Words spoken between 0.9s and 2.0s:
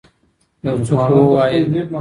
خو ووايه!